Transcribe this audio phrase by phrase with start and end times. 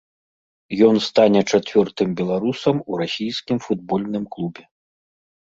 [0.87, 4.63] Ён стане чацвёртым беларусам у расійскім футбольным клубе.